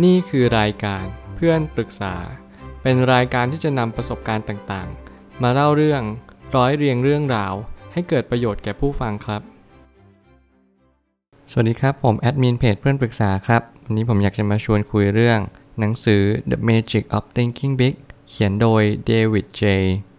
[0.00, 2.14] นี่คือรายการเพื่อนปรึกษา
[2.82, 6.02] เป็นรายการที่จะนำประสบการณ์ต่างๆ มาเล่าเรื่อง
[6.56, 7.54] ร้อยเรียงเรื่องราว
[7.92, 9.42] ให้เกิดประโยชน์แก่ผู้ฟังครับ
[11.50, 15.38] สวัสดีครับ ผมแอดมินเพจเพื่อนปรึกษาครับวันนี้ผมอยากจะมาชวนคุยเรื่อง
[15.80, 17.94] หนังสือ The Magic of Thinking Big
[18.30, 19.62] เขียนโดยเดวิด J.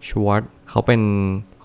[0.06, 1.02] Schwartz เขาเป็น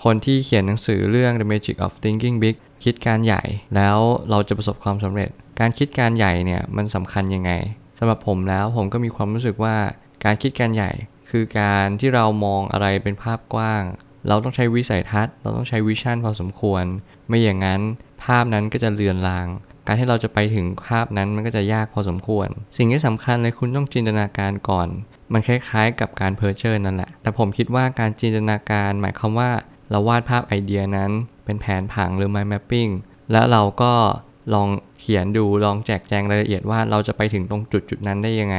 [0.04, 3.42] คนที่เขียนหนังสือเรื่อง The Magic of Thinking Big คิดการใหญ่
[3.76, 3.98] แล้ว
[4.30, 5.30] เราจะประสบความสำเร็จ
[5.60, 7.52] การคิดการใหญ่เนี่ยมันสำคัญยังไง
[8.00, 9.76] สำหรับผมแล้วผมก็มีความรู้สึกว่า
[10.24, 10.92] การคิดการใหญ่
[11.30, 13.84] คือการที่เรามองอะไรเป็นภาพกว้าง
[14.28, 16.84] เราต้องใช้วิสัยทัศน์ เราต้องใช้วิชั่นพอสมควร
[17.28, 17.82] ไม่อย่างนั้น
[18.24, 19.48] ภาพนั้นก็จะเลือนลาง
[19.86, 24.88] การที่เราจะไปถึงภาพนั้นมันก็จะยากพอสมควร สิ่งที่สำคัญเลยคุณต้องจินตนาการก่อน
[25.34, 29.52] มันคล้ายๆ กับการเพ้อเจ้อนั่นแหละ แต่ผมคิดว่าการจินตนาการหมายความว่า
[29.90, 31.12] เราวาดภาพไอเดียนั้น
[31.46, 32.92] เป็นแผนผังหรือ mind mapping
[33.32, 33.94] แล้วเราก็
[34.54, 34.68] ลอง
[35.00, 38.58] เขียนดูลองแจกแจงรายละเอียดว่าเราจะไปถึงตรงจุดจุดนั้นได้ยังไง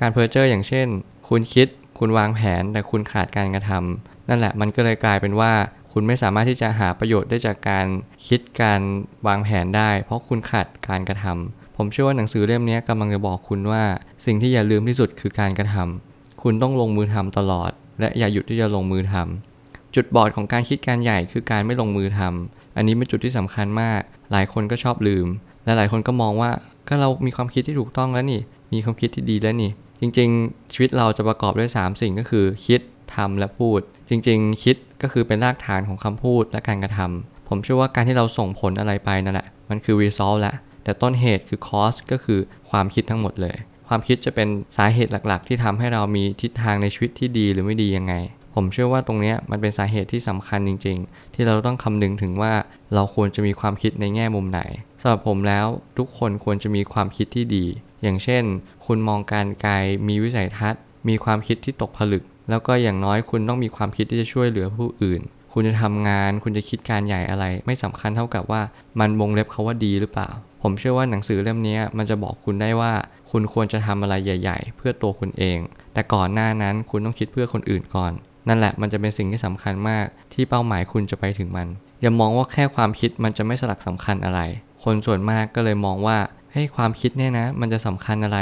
[0.00, 0.86] การเพ้อเจ้ออย่างเช่น
[1.28, 1.68] คุณคิด
[1.98, 5.52] คุณวางแผนแต่คุณขาดการกระทำนั่นแหละมันก็เลยกลายเป็นว่า
[5.92, 7.86] คุณไม่สามารถที่จะหาประโยชน์ได้จากการ
[8.28, 8.80] คิดการ
[9.26, 13.82] วางแผนได้ เพราะคุณขาดการกระทำผมเชื่อว่าหนังสือเล่มนี้กำลังจะบอกคุณว่า
[14.26, 24.00] สิ่งที่อย่าลืมที่สุดคือการกระทำคุณต้องลงมือทำตลอด และอย่าหยุดที่จะลงมือทำจุดบอดของการคิดการใหญ่คือการไม่ลงมือทำ อันนี้เป็นจุดที่สำคัญมาก
[24.32, 25.26] หลายคนก็ชอบลืม
[25.64, 26.50] และหลายคนก็มองว่า
[26.88, 28.40] ก็เรามีความคิดที่ถูกต้องแล้วนี่
[28.72, 32.80] มีความคิดที่ดีแล้วนี่ จริง ๆ ชีวิตเราจะประกอบด้วย 3 สิ่งก็คือ คิด
[33.14, 42.40] ทำและพูด จริง ๆ คิดก็คือเป็นรากฐานของคำพูดและการกระทำผมเชื่อว่าการที่เราส่งผลอะไรไปนั่นแหละ มันคือ result ละ แต่ต้นเหตุคือ cause ก็คือ
[42.70, 43.56] ความคิดทั้งหมดเลย
[43.88, 48.14] ความคิดจะเป็นสาเหตุหลักๆ ที่ทำให้เรามีทิศทางในชีวิตที่ดีหรือไม่ดียังไง
[48.60, 52.52] ผมเชื่อว่าตรงนี้มันเป็นสาเหตุที่สำคัญจริง ๆ ที่เราต้องคำนึงถึงว่า
[52.94, 54.60] เราควรจะมีความคิดในแง่มุมไหน
[55.00, 55.66] สำหรับผมแล้ว
[55.98, 57.64] ทุกคนควรจะมีความคิดที่ดี
[58.02, 58.44] อย่างเช่น
[58.86, 59.74] คุณมองการไกล
[60.08, 65.20] มีวิสัยทัศน์ มีความคิดที่ตกผลึก แล้วก็อย่างน้อยคุณต้องมีความคิดที่จะช่วยเหลือผู้อื่น
[65.52, 68.62] คุณจะทำงาน คุณจะคิดการใหญ่อะไร ไม่สำคัญเท่ากับว่า
[69.00, 70.28] มันวงเล็บเขาว่าดีหรือเปล่า
[70.62, 72.92] ผมเชื่อว่าหนังสือเล่มนี้มันจะบอกคุณได้ว่า
[73.30, 75.58] คุณควรจะทำอะไรใหญ่ ๆ เพื่อตัวคุณเอง
[75.94, 78.12] แต่ก่อนหน้านั้นคุณต้องคิดเพื่อคนอื่นก่อน
[78.48, 81.68] นั่นแหละมันจะเป็นสิ่งที่สำคัญมากที่เป้าหมายคุณจะไปถึงมัน
[82.00, 84.40] อย่ามองว่าแค่ความคิดมันจะไม่สลักสำคัญอะไร
[84.84, 86.18] คนส่วนมากก็เลยมองว่า
[86.52, 88.38] ให้ความคิดเนี่ยนะ มันจะสำคัญอะไร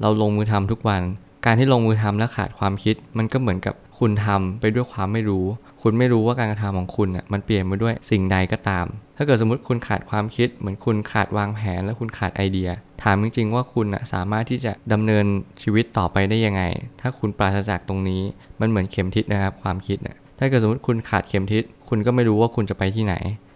[0.00, 1.02] เราลงมือทำทุกวัน
[1.46, 5.44] การที่ลงมือทำและขาดความคิด มันก็เหมือนกับคุณทำไปด้วยความไม่รู้
[5.82, 8.86] คุณไม่รู้ว่าการกระทำของคุณอะมันเปลี่ยนไปด้วยสิ่งใดก็ตาม
[9.20, 12.68] ถ้าเกิดสมมติคุณขาดความคิด เหมือนคุณขาดวางแผน และคุณขาดไอเดีย
[13.02, 15.26] ถามจริงๆว่าคุณอะสามารถที่จะดำเนิน
[15.62, 16.62] ชีวิตต่อไปได้ยังไง
[17.00, 18.22] ถ้าคุณปราศจากตรงนี้
[18.60, 23.14] มันเหมือนเข็มทิศนะครับความคิดนะถ้าเกิดสมมติคุณขาดเข็มทิศคุณก็ไม่รู้ว่าคุณจะไปที่ไหน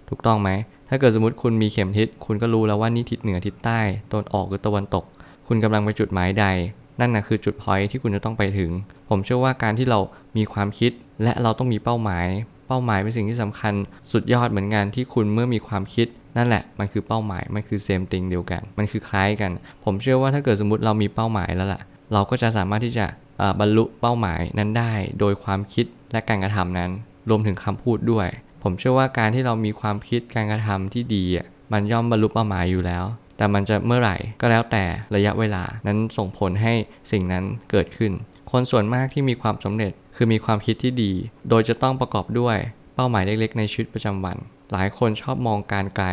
[0.09, 0.51] ถูกต้องไหม
[0.89, 5.05] ถ้าเกิดสมมติคุณมีเข็มทิศคุณก็รู้แล้วว่านี่ทิศเหนือทิศใต้ตะวันออกหรือตะวันตก
[5.49, 6.47] คุณกำลังไปจุดหมายใด
[7.01, 8.71] นั่นนะคือจุดพอยที่คุณจะต้องไปถึง
[9.09, 9.99] ผมเชื่อว่าการที่เรา
[10.37, 10.93] มีความคิด
[11.23, 12.27] และเราต้องมีเป้าหมาย
[12.67, 13.75] เป้าหมายเป็นสิ่งที่สำคัญ
[14.13, 19.51] สุดยอดเหมือนกันที่คุณเมื่อมีความคิดนั่นแหละมันคือเป้าหมายมันคือเซมติงเดียวกัน มันคือคล้ายกัน
[19.85, 21.83] ผมเชื่อว่าถ้าเกิดสมมติเรามีเป้าหมายแล้วล่ะ
[22.13, 23.07] เราก็จะสามารถที่จะ
[23.61, 26.91] บรรลุเป้าหมายนั้นได้ โดยความคิดและการกระทำนั้น
[27.29, 28.29] รวมถึงคำพูดด้วย
[28.63, 31.25] ผมเชื่อว่าการที่เรามีความคิดการกระทำที่ดี
[31.73, 33.05] มันย่อมบรรลุเป้าหมายอยู่แล้ว
[33.37, 36.73] แต่มันจะเมื่อไหร่ก็แล้วแต่ระยะเวลานั้นส่งผลให้
[37.13, 38.13] สิ่งนั้นเกิดขึ้น
[38.51, 41.13] คนส่วนมากที่มีความสำเร็จ คือมีความคิดที่ดี
[41.49, 42.57] โดยจะต้องประกอบด้วย
[42.95, 44.37] เป้าหมายเล็กๆ ในชีวิตประจำวัน
[44.73, 46.09] หลายคนชอบมองการไกล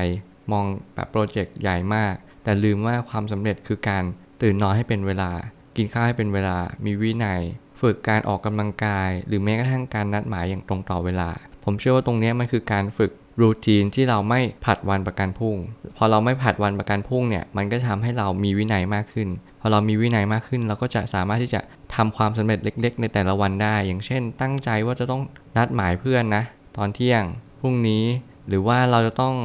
[0.51, 2.13] มองแบบโปรเจกต์ใหญ่มาก
[2.43, 4.03] แต่ลืมว่าความสำเร็จคือการ
[4.41, 5.31] ตื่นนอนให้เป็นเวลา
[5.75, 7.41] กินข้าวให้เป็นเวลา มีวินัย
[7.81, 11.29] ฝึกการออกกำลังกาย หรือแม้กระทั่งการนัดหมายอย่างตรงต่อเวลา
[11.63, 15.55] ผมเชื่อว่าตรงนี้มันคือการฝึก รูทีนที่เราไม่ผัดวันประกันพรุ่ง
[15.97, 19.29] พอเราไม่ผัดวันประกันพรุ่งเนี่ย มันก็ทำให้เรามีวินัยมากขึ้น
[19.61, 21.61] พอเรามีวินัยมากขึ้น เราก็จะสามารถที่จะ
[21.95, 25.21] ทำความสำเร็จเล็ก ๆ ในแต่ละวันได้ อย่างเช่น ตั้งใจว่าจะต้อง
[25.57, 26.43] นัดหมายเพื่อนนะ
[26.77, 27.23] ตอนเที่ยง
[27.61, 28.03] พรุ่งนี้
[28.47, 29.35] หรือว่าเราจะต้อง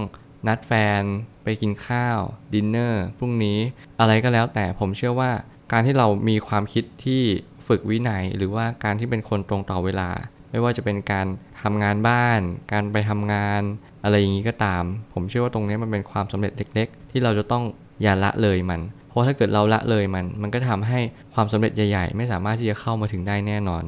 [0.48, 1.02] นัดแฟน
[1.44, 2.18] ไปกินข้าว
[2.54, 3.58] ดินเนอร์พรุ่งนี้
[4.00, 5.30] อะไรก็แล้วแต่ผมเชื่อว่า
[5.72, 7.22] การที่เรามีความคิดที่
[7.66, 10.10] ฝึกวินัย หรือว่าการที่เป็นคนตรงต่อเวลา
[10.56, 11.26] ไม่ว่าจะเป็นการ
[11.62, 12.40] ทำงานบ้าน
[12.72, 13.62] การไปทำงาน
[14.04, 14.82] อะไรอย่างนี้ก็ตาม
[15.12, 17.64] ผมเชื่อว่าตรงนี้มันเป็นความสำเร็จเล็ก ๆ ที่เราจะต้อง
[18.02, 21.00] อย่าละเลยมัน เพราะถ้าเกิดเราละเลยมัน มันก็ทำให้
[21.34, 23.84] ความสำเร็จใหญ่ ๆ ไม่สามารถที่จะเข้ามาถึงได้แน่นอน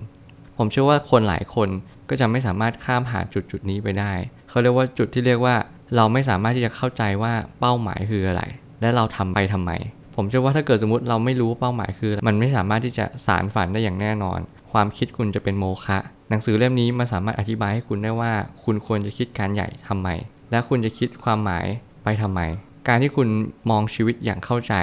[0.58, 1.68] ผมเชื่อว่าคนหลายคน
[2.08, 4.12] ก็จะไม่สามารถข้ามหาจุดจุดนี้ไปได้
[4.48, 5.54] เขาเรียกว่าจุดที่เรียกว่า
[5.96, 8.42] เราไม่สามารถที่จะเข้าใจว่าเป้าหมายคืออะไร
[8.80, 9.72] และเราทำไปทำไม
[10.16, 14.40] ผมเชื่อว่าถ้าเกิดสมมติเราไม่รู้เป้าหมายคือ มันไม่สามารถที่จะสารฝันได้อย่างแน่นอน
[14.72, 15.98] ความคิดคุณจะเป็นโมฆะ
[16.30, 18.32] หนังสือเล่มนี้มันสามารถอธิบายให้คุณได้ว่า
[18.64, 20.08] คุณควรจะคิดการใหญ่ทำไม
[20.50, 21.66] และคุณจะคิดความหมาย
[22.04, 22.40] ไปทำไม
[22.88, 23.28] การที่คุณ
[23.70, 24.74] มองชีวิตอย่างเข้าใจ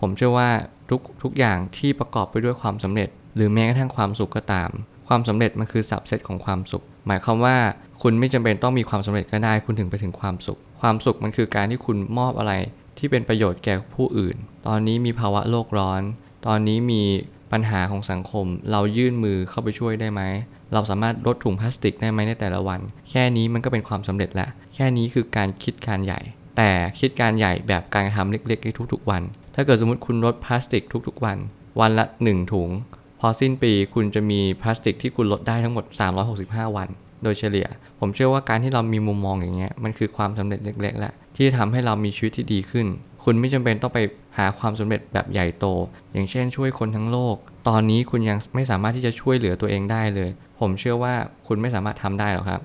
[0.00, 0.50] ผมเชื่อว่า
[0.90, 4.70] ทุกทุกอย่างที่ประกอบไปด้วยความสำเร็จ หรือแม้กระทั่งความสุขก็ตาม
[5.08, 7.56] ความสำเร็จมันคือสับเซตของความสุข หมายความว่า
[8.02, 12.52] คุณไม่จำเป็นต้องมีความสำเร็จก็ได้ คุณถึงไปถึงความสุข ความสุขมันคือการที่คุณมอบอะไร
[12.98, 14.36] ที่เป็นประโยชน์แก่ผู้อื่น
[14.66, 16.02] ตอนนี้มีภาวะโลกร้อน
[16.46, 17.02] ตอนนี้มี
[17.52, 20.22] ปัญหาของสังคม เรายื่นมือเข้าไปช่วยได้ไหม
[20.72, 26.20] เราสามารถลดถุงพลาสติกได้ไหมในแต่ละวัน แค่นี้มันก็เป็นความสำเร็จแล้วแค่นี้คือการคิดการใหญ่
[26.56, 26.70] แต่
[27.00, 29.22] คิดการใหญ่แบบการกระทำเล็กๆในทุกๆวัน
[29.54, 31.38] ถ้าเกิดสมมติคุณลดพลาสติกทุกๆวัน
[31.80, 32.70] วันละ 1 ถุง
[33.20, 35.84] พอสิ้นปีคุณจะมีพลาสติกที่คุณลดได้ทั้งหมด
[36.30, 36.88] 365 วัน
[37.22, 37.66] โดยเฉลี่ย
[38.00, 42.86] ผมเชื่อว่าการที่เรามีมุมมองอย่างเงี้ยมันคือความสำเร็จเล็กๆแหละ ที่ทำให้เรามีชีวิตที่ดีขึ้น
[43.24, 43.98] คุณไม่จำเป็นต้องไป
[44.38, 45.66] หาความสำเร็จแบบใหญ่โต
[46.12, 47.36] อย่างเช่นช่วยคนทั้งโลก
[47.68, 50.30] ตอนนี้คุณยังไม่สามารถที่จะช่วยเหลือตัวเองได้เลย
[50.60, 51.14] ผมเชื่อว่า
[51.46, 52.60] คุณไม่สามารถทำได้หรอกครับ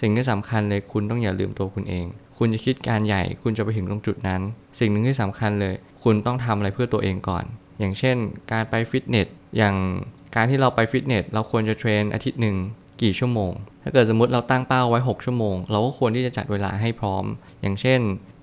[0.00, 2.06] สิ่งที่สำคัญเลยคุณต้องอย่าลืมตัวคุณเอง
[2.38, 4.40] คุณจะคิดการใหญ่ คุณจะไปถึงตรงจุดนั้น
[4.78, 5.74] สิ่งหนึ่งที่สำคัญเลย
[6.04, 7.44] คุณต้องทำอะไรเพื่อตัวเองก่อน
[7.78, 8.16] อย่างเช่น
[8.52, 9.74] การไปฟิตเนส อย่าง
[10.36, 12.56] การที่เราไปฟิตเนส เราควรจะเทรนอาทิตย์หนึ่ง
[13.02, 13.52] กี่ชั่วโมง
[13.82, 17.24] ถ้าเกิดสมมติเราตั้งเป้าไว้ 6 ชั่วโมง เราก็ควรที่จะจัดเวลาให้พร้อม
[17.62, 18.00] อย่างเช่น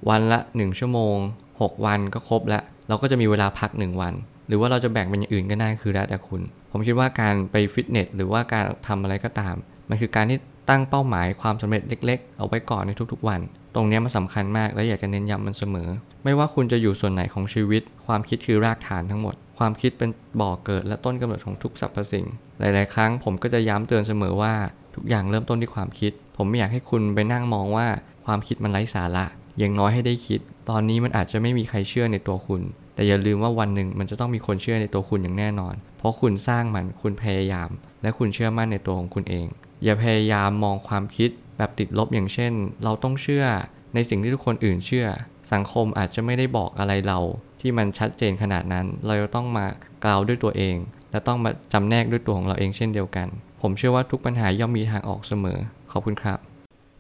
[0.10, 1.16] วันละ 1 ชั่วโมง
[1.52, 4.14] 6 วันก็ครบแล้วเราก็จะมีเวลาพัก 1 วัน
[4.48, 6.42] หรือว่าเราจะแบ่งเป็นอย่างอื่นก็ได้คือแล้วแต่คุณ
[6.72, 9.56] ผมคิดว่าการไปฟิตเนสหรือว่าการทำอะไรก็ตาม
[9.90, 10.38] มันคือการที่
[10.70, 13.42] ตั้งเป้าหมายความสำเร็จเล็ก ๆ เอาไว้ก่อนในทุกๆวัน
[13.76, 15.90] ตรงนี้มันสำคัญมากและอยากจะเน้นย้ำมันเสมอ
[16.24, 20.10] ไม่ว่าคุณจะอยู่ส่วนไหนของชีวิต ความคิดคือรากฐานทั้งหมด ความคิดเป็น
[20.40, 22.26] บ่อเกิดและต้นกำเนิดของทุกสรรพสิ่ง
[22.64, 24.54] หลาย ๆ ครั้งผมก็จะย้ำเตือนเสมอว่า
[24.96, 27.88] ทุกอย่างเริ่มต้นที่ความคิด ผมไม่อยากให้คุณไปนั่งมองว่า
[28.26, 29.26] ความคิดมันไร้สาระ
[29.60, 32.62] อย่างน้อยให้ได้คิด ตอนนี้มันอาจจะไม่มีใครเชื่อในตัวคุณ
[32.96, 37.70] แต่อย่าลืมว่าวันหนึ่งมันจะต้องมีคนเชื่อในตัวคุณอย่างแน่นอน เพราะคุณสร้างมัน คุณพยายาม
[38.02, 39.48] และคุณเชื่อมั่นในตัวของคุณเอง
[39.84, 43.46] อย่าพยายามมองความคิดแบบติดลบอย่างเช่น เราต้องเชื่อ
[43.94, 45.08] ในสิ่งที่ทุกคนอื่นเชื่อ
[45.54, 47.20] สังคมอาจจะไม่ได้บอกอะไรเรา
[47.62, 49.66] ที่มันชัดเจนขนาดนั้น เราจะต้องมา
[50.06, 50.76] กล่าวด้วยตัวเอง
[51.14, 53.28] และต้องมาจำแนกด้วยตัวของเราเองเช่นเดียวกัน
[53.62, 55.60] ผมเชื่อว่าทุกปัญหาย่อมมีทางออกเสมอ
[55.92, 56.40] ขอบคุณครับ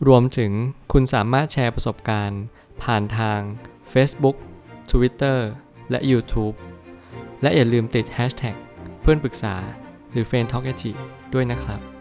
[0.07, 0.51] รวมถึง
[0.91, 2.41] คุณสามารถแชร์ประสบการณ์
[2.83, 3.39] ผ่านทาง
[3.93, 4.35] Facebook
[4.91, 5.37] Twitter
[5.89, 6.55] และ YouTube
[7.41, 8.55] และอย่าลืมติด Hashtag
[9.01, 9.55] เพื่อนปรึกษา
[10.11, 10.65] หรือ f r ร e n d t a l k
[11.33, 11.92] ด้วยนะครับ